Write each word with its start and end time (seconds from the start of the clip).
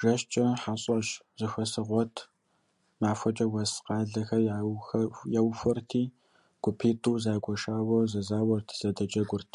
ЖэщкӀэ 0.00 0.46
хьэщӀэщ 0.62 1.08
зэхуэсыгъуэт, 1.38 2.14
махуэкӀэ 3.00 3.46
уэс 3.52 3.72
къалэхэр 3.86 4.42
яухуэрти, 5.38 6.02
гупитӀу 6.62 7.20
загуэшауэ 7.22 7.98
зэзауэрт, 8.10 8.68
зэдэджэгурт. 8.78 9.52